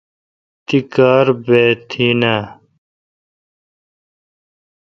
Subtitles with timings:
[0.65, 2.43] تی کار بہ تی ناں